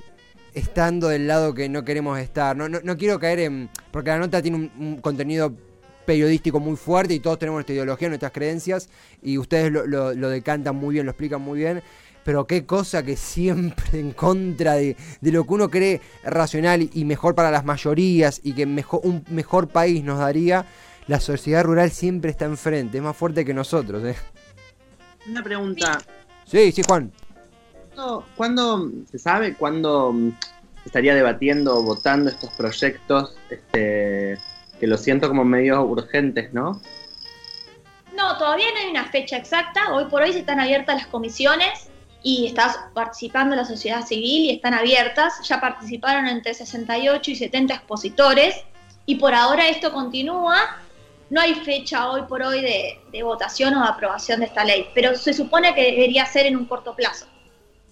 estando 0.54 1.08
del 1.08 1.26
lado 1.26 1.54
que 1.54 1.68
no 1.68 1.84
queremos 1.84 2.18
estar. 2.18 2.56
No, 2.56 2.68
no, 2.68 2.96
quiero 2.96 3.18
caer 3.18 3.40
en... 3.40 3.70
porque 3.90 4.10
la 4.10 4.18
nota 4.18 4.42
tiene 4.42 4.70
un, 4.78 5.00
contenido 5.00 5.54
periodístico 6.04 6.58
muy 6.58 6.76
fuerte 6.76 7.14
y 7.14 7.20
todos 7.20 7.38
tenemos 7.38 7.58
nuestra 7.58 7.75
ideología, 7.75 8.08
nuestras 8.08 8.32
creencias 8.32 8.88
y 9.22 9.38
ustedes 9.38 9.70
lo, 9.70 9.87
lo 9.87 10.28
decantan 10.28 10.75
muy 10.76 10.94
bien, 10.94 11.06
lo 11.06 11.12
explican 11.12 11.40
muy 11.40 11.58
bien 11.58 11.82
pero 12.24 12.46
qué 12.46 12.66
cosa 12.66 13.02
que 13.02 13.16
siempre 13.16 14.00
en 14.00 14.12
contra 14.12 14.74
de, 14.74 14.96
lo 15.22 15.44
que 15.44 15.52
uno 15.52 15.70
cree 15.70 16.00
racional 16.22 16.88
y 16.92 17.04
mejor 17.04 17.34
para 17.34 17.50
las 17.50 17.64
mayorías 17.64 18.40
y 18.42 18.52
que 18.52 18.66
mejor, 18.66 19.00
un 19.04 19.24
mejor 19.28 19.68
país 19.68 20.04
nos 20.04 20.18
daría, 20.18 20.66
la 21.06 21.20
sociedad 21.20 21.64
rural 21.64 21.90
siempre 21.90 22.30
está 22.30 22.44
enfrente, 22.44 22.98
es 22.98 23.02
más 23.02 23.16
fuerte 23.16 23.44
que 23.44 23.54
nosotros. 23.54 24.04
¿eh? 24.04 24.16
Una 25.28 25.42
pregunta. 25.42 25.98
Sí, 26.44 26.72
sí, 26.72 26.82
Juan. 26.86 27.12
¿Cuándo, 28.34 28.90
se 29.10 29.18
sabe 29.18 29.54
cuándo 29.54 30.14
estaría 30.86 31.14
debatiendo 31.14 31.76
o 31.76 31.82
votando 31.82 32.30
estos 32.30 32.50
proyectos 32.54 33.36
este, 33.50 34.38
que 34.78 34.86
lo 34.86 34.96
siento 34.96 35.28
como 35.28 35.44
medios 35.44 35.84
urgentes, 35.86 36.52
no? 36.54 36.80
No, 38.16 38.38
todavía 38.38 38.66
no 38.72 38.80
hay 38.80 38.90
una 38.90 39.04
fecha 39.10 39.36
exacta. 39.36 39.92
Hoy 39.92 40.06
por 40.06 40.22
hoy 40.22 40.32
se 40.32 40.38
están 40.38 40.60
abiertas 40.60 40.96
las 40.96 41.06
comisiones 41.08 41.89
y 42.22 42.46
está 42.46 42.90
participando 42.94 43.56
la 43.56 43.64
sociedad 43.64 44.04
civil 44.06 44.44
y 44.44 44.50
están 44.50 44.74
abiertas. 44.74 45.34
Ya 45.48 45.60
participaron 45.60 46.26
entre 46.26 46.54
68 46.54 47.30
y 47.30 47.34
70 47.36 47.74
expositores 47.74 48.54
y 49.06 49.16
por 49.16 49.34
ahora 49.34 49.68
esto 49.68 49.92
continúa. 49.92 50.58
No 51.30 51.40
hay 51.40 51.54
fecha 51.54 52.10
hoy 52.10 52.22
por 52.22 52.42
hoy 52.42 52.60
de, 52.60 53.22
votación 53.22 53.74
o 53.74 53.82
de 53.82 53.88
aprobación 53.88 54.40
de 54.40 54.46
esta 54.46 54.64
ley, 54.64 54.86
pero 54.94 55.14
se 55.16 55.32
supone 55.32 55.74
que 55.74 55.82
debería 55.82 56.26
ser 56.26 56.46
en 56.46 56.56
un 56.56 56.66
corto 56.66 56.94
plazo. 56.96 57.26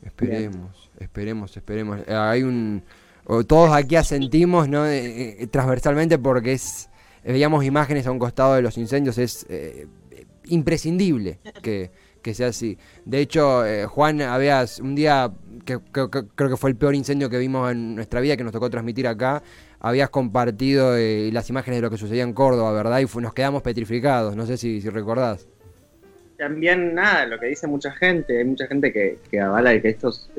Esperemos, 0.02 0.90
esperemos, 0.98 1.56
esperemos. 1.56 2.00
Eh, 2.06 2.14
hay 2.14 2.42
un... 2.42 2.82
Todos 3.46 3.70
aquí 3.74 3.94
asentimos 3.94 4.68
¿no? 4.68 4.86
Eh, 4.86 5.46
transversalmente 5.52 6.18
porque 6.18 6.54
es 6.54 6.88
veíamos 7.32 7.64
imágenes 7.64 8.06
a 8.06 8.10
un 8.10 8.18
costado 8.18 8.54
de 8.54 8.62
los 8.62 8.78
incendios, 8.78 9.18
es 9.18 9.46
eh, 9.48 9.86
imprescindible 10.46 11.38
que, 11.62 11.90
que 12.22 12.34
sea 12.34 12.48
así. 12.48 12.78
De 13.04 13.20
hecho, 13.20 13.64
eh, 13.66 13.86
Juan, 13.86 14.20
habías 14.22 14.80
un 14.80 14.94
día 14.94 15.32
que, 15.64 15.78
creo 15.92 16.10
que 16.50 16.56
fue 16.56 16.70
el 16.70 16.76
peor 16.76 16.94
incendio 16.94 17.30
que 17.30 17.38
vimos 17.38 17.70
en 17.70 17.94
nuestra 17.94 18.20
vida, 18.20 18.36
que 18.36 18.44
nos 18.44 18.52
tocó 18.52 18.70
transmitir 18.70 19.06
acá, 19.06 19.42
habías 19.80 20.10
compartido 20.10 20.96
eh, 20.96 21.30
las 21.32 21.48
imágenes 21.50 21.78
de 21.78 21.82
lo 21.82 21.90
que 21.90 21.98
sucedía 21.98 22.22
en 22.22 22.32
Córdoba, 22.32 22.72
¿verdad? 22.72 23.00
Y 23.00 23.20
nos 23.20 23.34
quedamos 23.34 23.62
petrificados, 23.62 24.36
no 24.36 24.46
sé 24.46 24.56
si, 24.56 24.80
si 24.80 24.88
recordás. 24.88 25.46
También, 26.36 26.94
nada, 26.94 27.26
lo 27.26 27.38
que 27.38 27.46
dice 27.46 27.66
mucha 27.66 27.90
gente, 27.92 28.38
hay 28.38 28.44
mucha 28.44 28.66
gente 28.66 28.92
que, 28.92 29.18
que 29.30 29.40
avala 29.40 29.80
que 29.80 29.88
estos, 29.88 30.30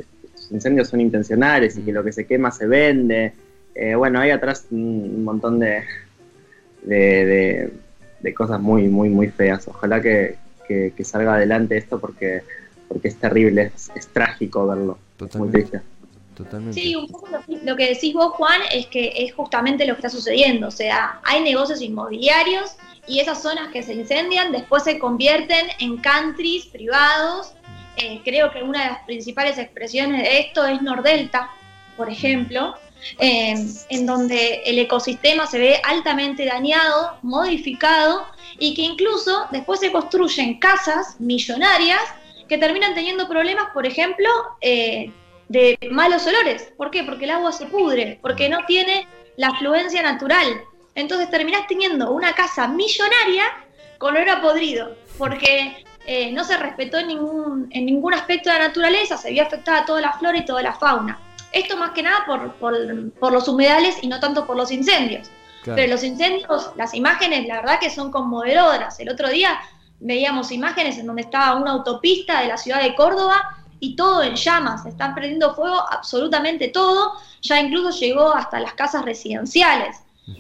incendios 0.51 0.87
son 0.87 1.01
intencionales 1.01 1.77
y 1.77 1.81
que 1.81 1.91
lo 1.91 2.03
que 2.03 2.11
se 2.11 2.25
quema 2.25 2.51
se 2.51 2.67
vende. 2.67 3.33
Eh, 3.75 3.95
bueno, 3.95 4.19
hay 4.19 4.31
atrás 4.31 4.65
un 4.71 5.23
montón 5.23 5.59
de, 5.59 5.83
de, 6.83 8.33
cosas 8.33 8.59
muy, 8.59 8.87
muy, 8.87 9.09
muy 9.09 9.27
feas. 9.27 9.67
Ojalá 9.67 10.01
que, 10.01 10.35
salga 11.03 11.35
adelante 11.35 11.77
esto 11.77 11.99
porque, 11.99 12.43
porque 12.87 13.07
es 13.09 13.15
terrible, 13.15 13.71
es, 13.95 14.07
trágico 14.07 14.67
verlo. 14.67 14.97
Muy 15.35 15.49
triste. 15.49 15.81
Sí, 16.71 16.95
un 16.95 17.07
poco 17.07 17.27
lo, 17.65 17.75
que 17.75 17.89
decís 17.89 18.13
vos, 18.13 18.31
Juan, 18.33 18.61
es 18.71 18.87
que 18.87 19.11
es 19.17 19.33
justamente 19.33 19.85
lo 19.85 19.95
que 19.95 19.99
está 19.99 20.09
sucediendo. 20.09 20.67
O 20.67 20.71
sea, 20.71 21.19
hay 21.23 21.41
negocios 21.43 21.81
inmobiliarios 21.81 22.77
y 23.07 23.19
esas 23.19 23.41
zonas 23.41 23.71
que 23.73 23.83
se 23.83 23.93
incendian 23.93 24.51
después 24.51 24.83
se 24.83 24.99
convierten 24.99 25.67
en 25.79 25.97
countries 25.97 26.65
privados. 26.67 27.53
Eh, 27.97 28.21
creo 28.23 28.51
que 28.51 28.63
una 28.63 28.83
de 28.83 28.89
las 28.91 29.03
principales 29.03 29.57
expresiones 29.57 30.23
de 30.23 30.39
esto 30.39 30.65
es 30.65 30.81
Nordelta, 30.81 31.49
por 31.97 32.09
ejemplo, 32.09 32.75
eh, 33.19 33.55
en 33.89 34.05
donde 34.05 34.61
el 34.65 34.79
ecosistema 34.79 35.47
se 35.47 35.59
ve 35.59 35.81
altamente 35.83 36.45
dañado, 36.45 37.17
modificado 37.21 38.25
y 38.57 38.73
que 38.73 38.81
incluso 38.81 39.47
después 39.51 39.79
se 39.79 39.91
construyen 39.91 40.59
casas 40.59 41.19
millonarias 41.19 42.01
que 42.47 42.57
terminan 42.57 42.93
teniendo 42.93 43.27
problemas, 43.27 43.67
por 43.73 43.85
ejemplo, 43.85 44.29
eh, 44.61 45.11
de 45.47 45.77
malos 45.91 46.25
olores. 46.27 46.71
¿Por 46.77 46.91
qué? 46.91 47.03
Porque 47.03 47.25
el 47.25 47.31
agua 47.31 47.51
se 47.51 47.67
pudre, 47.67 48.19
porque 48.21 48.49
no 48.49 48.65
tiene 48.65 49.07
la 49.37 49.49
afluencia 49.49 50.01
natural. 50.01 50.61
Entonces 50.95 51.29
terminás 51.29 51.67
teniendo 51.67 52.11
una 52.11 52.33
casa 52.33 52.67
millonaria 52.67 53.45
con 53.97 54.15
olor 54.15 54.29
a 54.29 54.41
podrido, 54.41 54.95
porque 55.17 55.85
eh, 56.05 56.31
no 56.31 56.43
se 56.43 56.57
respetó 56.57 56.97
en 56.97 57.07
ningún, 57.07 57.67
en 57.71 57.85
ningún 57.85 58.13
aspecto 58.13 58.49
de 58.49 58.57
la 58.57 58.67
naturaleza, 58.67 59.17
se 59.17 59.31
vio 59.31 59.43
afectada 59.43 59.85
toda 59.85 60.01
la 60.01 60.13
flora 60.13 60.37
y 60.37 60.45
toda 60.45 60.61
la 60.61 60.73
fauna. 60.73 61.19
Esto 61.51 61.77
más 61.77 61.91
que 61.91 62.03
nada 62.03 62.25
por, 62.25 62.53
por, 62.53 63.33
los 63.33 63.47
humedales 63.47 63.97
y 64.01 64.07
no 64.07 64.19
tanto 64.19 64.45
por 64.45 64.55
los 64.55 64.71
incendios. 64.71 65.29
Pero 65.63 65.91
los 65.91 66.03
incendios, 66.03 66.71
las 66.75 66.93
imágenes, 66.93 67.47
la 67.47 67.57
verdad 67.57 67.79
que 67.79 67.89
son 67.89 68.11
conmovedoras. 68.11 68.99
El 68.99 69.09
otro 69.09 69.29
día 69.29 69.59
veíamos 69.99 70.51
imágenes 70.51 70.97
en 70.97 71.05
donde 71.05 71.23
estaba 71.23 71.59
una 71.59 71.71
autopista 71.71 72.41
de 72.41 72.47
la 72.47 72.57
ciudad 72.57 72.81
de 72.81 72.95
Córdoba 72.95 73.57
y 73.79 73.95
todo 73.95 74.23
en 74.23 74.35
llamas, 74.35 74.85
están 74.85 75.15
prendiendo 75.15 75.55
fuego 75.55 75.81
absolutamente 75.89 76.67
todo, 76.69 77.13
ya 77.41 77.59
incluso 77.59 77.97
llegó 77.97 78.33
hasta 78.33 78.59
las 78.59 78.73
casas 78.73 79.05
residenciales. 79.05 79.97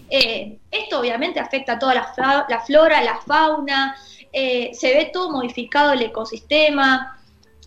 Eh, 0.09 0.59
esto 0.69 0.99
obviamente 0.99 1.39
afecta 1.39 1.73
a 1.73 1.79
toda 1.79 1.95
la, 1.95 2.61
flora, 2.61 3.01
la 3.01 3.19
fauna, 3.25 3.95
eh, 4.31 4.71
se 4.73 4.93
ve 4.93 5.09
todo 5.11 5.31
modificado 5.31 5.93
el 5.93 6.01
ecosistema. 6.01 7.18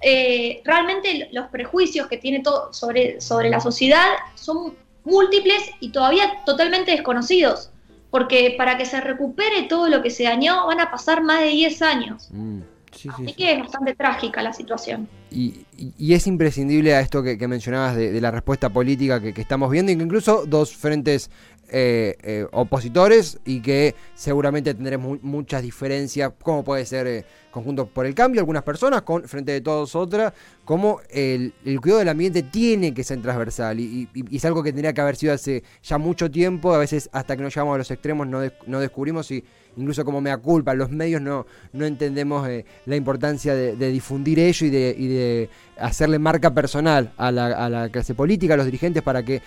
Eh, 0.02 0.60
realmente 0.64 1.28
los 1.32 1.46
prejuicios 1.48 2.08
que 2.08 2.16
tiene 2.16 2.40
todo 2.40 2.72
sobre, 2.72 3.20
sobre 3.20 3.50
la 3.50 3.60
sociedad 3.60 4.06
son 4.34 4.74
múltiples 5.04 5.62
y 5.80 5.90
todavía 5.90 6.42
totalmente 6.44 6.90
desconocidos, 6.90 7.70
porque 8.10 8.54
para 8.58 8.76
que 8.76 8.84
se 8.84 9.00
recupere 9.00 9.64
todo 9.64 9.88
lo 9.88 10.02
que 10.02 10.10
se 10.10 10.24
dañó 10.24 10.66
van 10.66 10.80
a 10.80 10.90
pasar 10.90 11.22
más 11.22 11.40
de 11.40 11.48
10 11.48 11.82
años. 11.82 12.28
Mm. 12.30 12.60
Así 12.92 13.32
que 13.32 13.52
es 13.52 13.60
bastante 13.60 13.94
trágica 13.94 14.42
la 14.42 14.52
situación. 14.52 15.08
Y, 15.30 15.64
es 15.98 16.26
imprescindible 16.26 16.94
a 16.94 17.00
esto 17.00 17.22
que, 17.22 17.36
mencionabas 17.48 17.96
de, 17.96 18.20
la 18.20 18.30
respuesta 18.30 18.68
política 18.68 19.20
que, 19.20 19.40
estamos 19.40 19.70
viendo, 19.70 19.90
y 19.90 19.96
que 19.96 20.02
incluso 20.02 20.44
dos 20.46 20.76
frentes 20.76 21.30
eh, 21.74 22.18
eh, 22.22 22.46
opositores 22.52 23.38
y 23.46 23.62
que 23.62 23.94
seguramente 24.14 24.74
tendremos 24.74 25.22
muchas 25.22 25.62
diferencias, 25.62 26.30
como 26.42 26.62
puede 26.62 26.84
ser 26.84 27.06
eh, 27.06 27.24
Conjunto 27.50 27.86
por 27.86 28.04
el 28.04 28.14
Cambio, 28.14 28.42
algunas 28.42 28.62
personas, 28.62 29.00
con 29.02 29.26
Frente 29.26 29.52
de 29.52 29.62
Todos 29.62 29.94
otras, 29.94 30.34
como 30.66 31.00
el, 31.08 31.54
cuidado 31.80 32.00
del 32.00 32.10
ambiente 32.10 32.42
tiene 32.42 32.92
que 32.92 33.02
ser 33.02 33.22
transversal 33.22 33.80
y, 33.80 34.06
es 34.30 34.44
algo 34.44 34.62
que 34.62 34.70
tendría 34.70 34.92
que 34.92 35.00
haber 35.00 35.16
sido 35.16 35.32
hace 35.32 35.62
ya 35.82 35.96
mucho 35.96 36.30
tiempo, 36.30 36.74
a 36.74 36.78
veces 36.78 37.08
hasta 37.10 37.38
que 37.38 37.42
nos 37.42 37.54
llegamos 37.54 37.74
a 37.74 37.78
los 37.78 37.90
extremos 37.90 38.26
no, 38.26 38.40
no 38.66 38.80
descubrimos 38.80 39.30
y 39.30 39.42
incluso 39.78 40.04
como 40.04 40.20
me 40.20 40.28
da 40.28 40.36
culpa, 40.36 40.74
los 40.74 40.90
medios 40.90 41.22
no, 41.22 41.46
no 41.72 41.86
entendemos 41.86 42.46
eh, 42.50 42.66
la 42.84 42.96
importancia 42.96 43.54
de, 43.54 43.74
difundir 43.90 44.38
ello 44.38 44.66
y 44.66 44.70
de, 44.70 44.94
de, 44.94 45.50
hacerle 45.78 46.18
marca 46.18 46.52
personal 46.52 47.14
a 47.16 47.32
la, 47.32 47.88
clase 47.90 48.14
política, 48.14 48.54
a 48.54 48.56
los 48.58 48.66
dirigentes, 48.66 49.02
para 49.02 49.22
que 49.22 49.40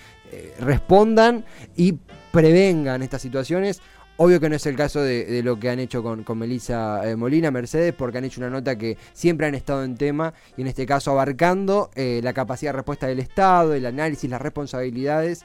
respondan 0.58 1.44
y 1.76 1.94
prevengan 2.32 3.02
estas 3.02 3.22
situaciones. 3.22 3.80
Obvio 4.18 4.40
que 4.40 4.48
no 4.48 4.56
es 4.56 4.64
el 4.64 4.76
caso 4.76 5.02
de, 5.02 5.42
lo 5.42 5.60
que 5.60 5.68
han 5.68 5.78
hecho 5.78 6.02
con, 6.02 6.24
con 6.24 6.38
Melissa 6.38 7.06
eh, 7.08 7.16
Molina, 7.16 7.50
Mercedes, 7.50 7.92
porque 7.92 8.18
han 8.18 8.24
hecho 8.24 8.40
una 8.40 8.48
nota 8.48 8.76
que 8.76 8.96
siempre 9.12 9.46
han 9.46 9.54
estado 9.54 9.84
en 9.84 9.96
tema 9.96 10.32
y 10.56 10.62
en 10.62 10.68
este 10.68 10.86
caso 10.86 11.10
abarcando 11.10 11.90
la 11.94 12.32
capacidad 12.32 12.72
de 12.72 12.76
respuesta 12.76 13.06
del 13.06 13.18
Estado, 13.18 13.74
el 13.74 13.84
análisis, 13.84 14.30
las 14.30 14.40
responsabilidades. 14.40 15.44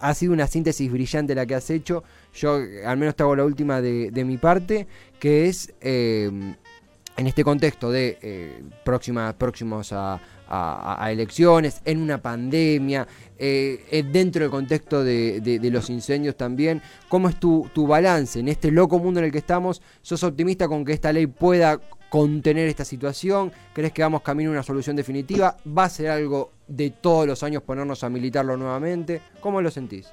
ha 0.00 0.14
sido 0.14 0.32
una 0.32 0.46
síntesis 0.46 0.90
brillante 0.90 1.34
la 1.34 1.44
que 1.44 1.54
has 1.54 1.68
hecho. 1.68 2.02
Yo 2.36 2.60
al 2.86 2.96
menos 2.96 3.14
te 3.16 3.22
hago 3.22 3.36
la 3.36 3.44
última 3.44 3.80
de, 3.80 4.24
mi 4.24 4.38
parte, 4.38 4.86
que 5.18 5.48
es 5.48 5.74
eh, 5.80 6.30
en 7.16 7.26
este 7.26 7.44
contexto 7.44 7.90
de 7.90 8.18
eh, 8.22 8.62
próximos 8.84 9.92
a, 9.92 10.20
elecciones, 11.10 11.80
en 11.84 12.00
una 12.00 12.22
pandemia, 12.22 13.06
eh, 13.38 14.04
dentro 14.12 14.42
del 14.42 14.50
contexto 14.50 15.02
de, 15.02 15.60
los 15.72 15.90
incendios 15.90 16.36
también. 16.36 16.80
¿Cómo 17.08 17.28
es 17.28 17.40
tu, 17.40 17.68
tu 17.74 17.86
balance 17.86 18.38
en 18.38 18.48
este 18.48 18.70
loco 18.70 18.98
mundo 18.98 19.20
en 19.20 19.26
el 19.26 19.32
que 19.32 19.38
estamos? 19.38 19.82
¿Sos 20.02 20.22
optimista 20.22 20.68
con 20.68 20.84
que 20.84 20.92
esta 20.92 21.12
ley 21.12 21.26
pueda 21.26 21.80
contener 22.10 22.68
esta 22.68 22.84
situación? 22.84 23.52
¿Crees 23.72 23.92
que 23.92 24.02
vamos 24.02 24.22
camino 24.22 24.50
a 24.50 24.52
una 24.52 24.62
solución 24.62 24.94
definitiva? 24.94 25.56
¿Va 25.66 25.84
a 25.84 25.90
ser 25.90 26.10
algo 26.10 26.52
de 26.68 26.90
todos 26.90 27.26
los 27.26 27.42
años 27.42 27.62
ponernos 27.62 28.04
a 28.04 28.08
militarlo 28.08 28.56
nuevamente? 28.56 29.20
¿Cómo 29.40 29.60
lo 29.60 29.70
sentís? 29.70 30.12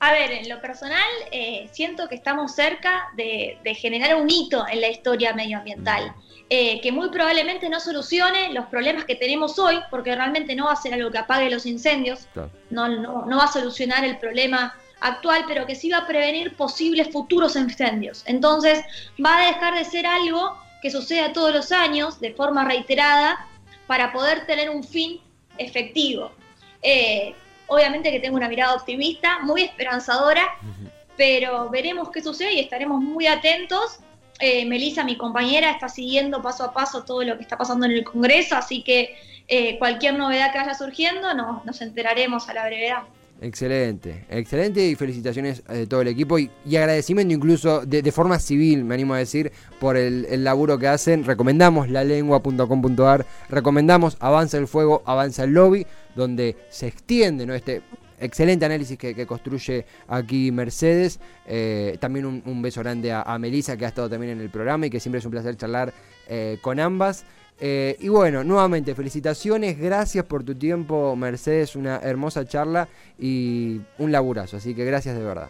A 0.00 0.12
ver, 0.12 0.30
en 0.30 0.48
lo 0.48 0.60
personal, 0.60 1.08
eh, 1.32 1.68
siento 1.72 2.08
que 2.08 2.14
estamos 2.14 2.54
cerca 2.54 3.08
de, 3.16 3.58
generar 3.74 4.16
un 4.16 4.30
hito 4.30 4.64
en 4.68 4.80
la 4.80 4.88
historia 4.88 5.32
medioambiental, 5.32 6.14
eh, 6.50 6.80
que 6.80 6.92
muy 6.92 7.10
probablemente 7.10 7.68
no 7.68 7.80
solucione 7.80 8.52
los 8.52 8.66
problemas 8.66 9.04
que 9.04 9.16
tenemos 9.16 9.58
hoy, 9.58 9.80
porque 9.90 10.14
realmente 10.14 10.54
no 10.54 10.66
va 10.66 10.72
a 10.72 10.76
ser 10.76 10.94
algo 10.94 11.10
que 11.10 11.18
apague 11.18 11.50
los 11.50 11.66
incendios, 11.66 12.28
no, 12.70 12.88
no, 12.88 13.36
va 13.36 13.44
a 13.44 13.52
solucionar 13.52 14.04
el 14.04 14.18
problema 14.18 14.76
actual, 15.00 15.44
pero 15.48 15.66
que 15.66 15.74
sí 15.74 15.90
va 15.90 15.98
a 15.98 16.06
prevenir 16.06 16.56
posibles 16.56 17.10
futuros 17.10 17.56
incendios. 17.56 18.22
Entonces, 18.26 18.84
va 19.24 19.36
a 19.36 19.46
dejar 19.48 19.74
de 19.74 19.84
ser 19.84 20.06
algo 20.06 20.56
que 20.80 20.90
suceda 20.90 21.32
todos 21.32 21.52
los 21.52 21.72
años 21.72 22.20
de 22.20 22.32
forma 22.34 22.64
reiterada 22.64 23.46
para 23.88 24.12
poder 24.12 24.46
tener 24.46 24.70
un 24.70 24.84
fin 24.84 25.20
efectivo. 25.58 26.30
Eh, 26.82 27.34
Obviamente 27.68 28.10
que 28.10 28.20
tengo 28.20 28.36
una 28.36 28.48
mirada 28.48 28.74
optimista, 28.74 29.38
muy 29.40 29.62
esperanzadora, 29.62 30.56
pero 31.16 31.68
veremos 31.70 32.10
qué 32.10 32.22
sucede 32.22 32.54
y 32.54 32.60
estaremos 32.60 33.00
muy 33.00 33.26
atentos. 33.26 34.00
Eh, 34.40 34.64
Melissa, 34.66 35.04
mi 35.04 35.16
compañera, 35.16 35.70
está 35.70 35.88
siguiendo 35.88 36.42
paso 36.42 36.64
a 36.64 36.72
paso 36.72 37.04
todo 37.04 37.22
lo 37.22 37.36
que 37.36 37.42
está 37.42 37.56
pasando 37.56 37.86
en 37.86 37.92
el 37.92 38.04
Congreso, 38.04 38.56
así 38.56 38.82
que 38.82 39.16
eh, 39.48 39.78
cualquier 39.78 40.14
novedad 40.14 40.52
que 40.52 40.58
vaya 40.58 40.74
surgiendo 40.74 41.34
nos 41.34 41.80
enteraremos 41.80 42.48
a 42.48 42.54
la 42.54 42.66
brevedad. 42.66 43.02
Excelente, 43.40 44.26
excelente 44.30 44.84
y 44.84 44.96
felicitaciones 44.96 45.62
a 45.68 45.86
todo 45.88 46.00
el 46.00 46.08
equipo 46.08 46.40
y, 46.40 46.50
agradecimiento 46.76 47.32
incluso 47.32 47.86
de, 47.86 48.10
forma 48.10 48.40
civil, 48.40 48.84
me 48.84 48.94
animo 48.94 49.14
a 49.14 49.18
decir, 49.18 49.52
por 49.78 49.96
el, 49.96 50.42
laburo 50.42 50.76
que 50.76 50.88
hacen. 50.88 51.22
Recomendamos 51.22 51.88
lalengua.com.ar, 51.88 53.26
recomendamos 53.48 54.16
Avanza 54.18 54.58
el 54.58 54.66
Fuego, 54.66 55.02
Avanza 55.06 55.44
el 55.44 55.52
Lobby, 55.52 55.86
donde 56.16 56.56
se 56.68 56.88
extiende 56.88 57.46
¿no? 57.46 57.54
este 57.54 57.82
excelente 58.18 58.64
análisis 58.64 58.98
que, 58.98 59.24
construye 59.24 59.86
aquí 60.08 60.50
Mercedes. 60.50 61.20
Eh, 61.46 61.96
también 62.00 62.26
un, 62.26 62.62
beso 62.62 62.80
grande 62.80 63.12
a, 63.12 63.22
a 63.22 63.38
Melissa 63.38 63.76
que 63.76 63.84
ha 63.84 63.88
estado 63.88 64.10
también 64.10 64.32
en 64.32 64.40
el 64.40 64.50
programa 64.50 64.86
y 64.86 64.90
que 64.90 64.98
siempre 64.98 65.20
es 65.20 65.24
un 65.24 65.30
placer 65.30 65.56
charlar 65.56 65.94
eh, 66.26 66.58
con 66.60 66.80
ambas. 66.80 67.24
Eh, 67.60 67.96
y 67.98 68.08
bueno, 68.08 68.44
nuevamente 68.44 68.94
felicitaciones, 68.94 69.78
gracias 69.78 70.24
por 70.24 70.44
tu 70.44 70.54
tiempo 70.54 71.16
Mercedes, 71.16 71.74
una 71.74 71.96
hermosa 71.96 72.46
charla 72.46 72.88
y 73.18 73.80
un 73.98 74.12
laburazo, 74.12 74.58
así 74.58 74.74
que 74.74 74.84
gracias 74.84 75.16
de 75.16 75.24
verdad. 75.24 75.48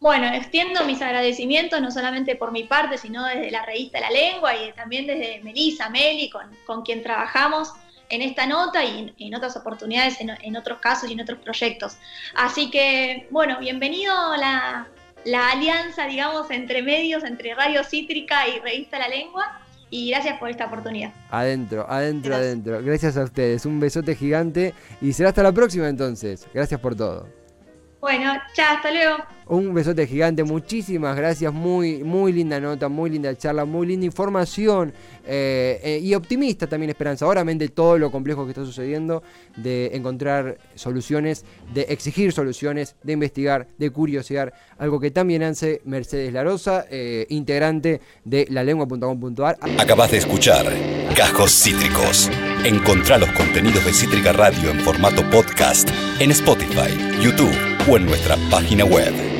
Bueno, 0.00 0.28
extiendo 0.32 0.84
mis 0.84 1.02
agradecimientos 1.02 1.80
no 1.80 1.90
solamente 1.90 2.36
por 2.36 2.52
mi 2.52 2.62
parte, 2.62 2.98
sino 2.98 3.24
desde 3.24 3.50
la 3.50 3.66
revista 3.66 3.98
La 3.98 4.10
Lengua 4.10 4.54
y 4.54 4.72
también 4.72 5.08
desde 5.08 5.40
Melissa, 5.42 5.88
Meli, 5.90 6.30
con, 6.30 6.46
con 6.64 6.82
quien 6.82 7.02
trabajamos 7.02 7.72
en 8.10 8.22
esta 8.22 8.46
nota 8.46 8.84
y 8.84 9.12
en, 9.18 9.34
otras 9.34 9.56
oportunidades, 9.56 10.18
en, 10.20 10.56
otros 10.56 10.78
casos 10.78 11.10
y 11.10 11.12
en 11.12 11.20
otros 11.20 11.38
proyectos. 11.40 11.96
Así 12.34 12.70
que, 12.70 13.26
bueno, 13.30 13.58
bienvenido 13.58 14.14
la, 14.36 14.86
la 15.24 15.50
alianza, 15.50 16.06
digamos, 16.06 16.50
entre 16.50 16.82
medios, 16.82 17.24
entre 17.24 17.54
Radio 17.54 17.84
Cítrica 17.84 18.48
y 18.48 18.60
Revista 18.60 18.98
La 18.98 19.08
Lengua. 19.08 19.60
Y 19.90 20.10
gracias 20.10 20.38
por 20.38 20.50
esta 20.50 20.66
oportunidad. 20.66 21.12
Adentro, 21.30 21.86
adentro, 21.88 22.34
adentro. 22.34 22.82
Gracias 22.82 23.16
a 23.16 23.24
ustedes. 23.24 23.64
Un 23.66 23.80
besote 23.80 24.14
gigante 24.14 24.74
y 25.00 25.12
será 25.12 25.30
hasta 25.30 25.42
la 25.42 25.52
próxima 25.52 25.88
entonces. 25.88 26.46
Gracias 26.52 26.80
por 26.80 26.94
todo. 26.94 27.37
Bueno, 28.00 28.32
chao, 28.54 28.76
hasta 28.76 28.92
luego. 28.92 29.16
Un 29.46 29.72
besote 29.74 30.06
gigante, 30.06 30.44
muchísimas 30.44 31.16
gracias, 31.16 31.52
muy, 31.52 32.04
muy 32.04 32.32
linda 32.32 32.60
nota, 32.60 32.88
muy 32.88 33.08
linda 33.08 33.34
charla, 33.34 33.64
muy 33.64 33.86
linda 33.86 34.04
información 34.04 34.92
eh, 35.26 35.80
eh, 35.82 36.00
y 36.02 36.14
optimista 36.14 36.66
también 36.66 36.90
Esperanza. 36.90 37.26
Obviamente 37.26 37.68
todo 37.68 37.98
lo 37.98 38.10
complejo 38.10 38.44
que 38.44 38.50
está 38.50 38.64
sucediendo, 38.64 39.22
de 39.56 39.96
encontrar 39.96 40.58
soluciones, 40.74 41.44
de 41.72 41.82
exigir 41.88 42.32
soluciones, 42.32 42.94
de 43.02 43.14
investigar, 43.14 43.66
de 43.78 43.90
curiosear, 43.90 44.52
algo 44.78 45.00
que 45.00 45.10
también 45.10 45.42
hace 45.42 45.80
Mercedes 45.84 46.32
Larosa, 46.32 46.84
eh, 46.90 47.26
integrante 47.30 48.02
de 48.24 48.46
lalengua.com.ar. 48.50 49.58
Acabas 49.78 50.10
de 50.10 50.18
escuchar 50.18 50.66
Cajos 51.16 51.50
Cítricos. 51.50 52.30
Encontrá 52.64 53.16
los 53.16 53.32
contenidos 53.32 53.84
de 53.84 53.92
Cítrica 53.92 54.32
Radio 54.34 54.70
en 54.70 54.80
formato 54.80 55.28
podcast 55.30 55.88
en 56.20 56.30
Spotify, 56.30 56.94
YouTube 57.22 57.77
o 57.88 57.96
en 57.96 58.06
nuestra 58.06 58.36
página 58.50 58.84
web. 58.84 59.37